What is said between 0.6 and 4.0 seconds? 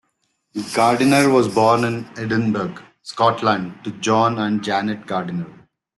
Gardiner was born in Edinburgh, Scotland to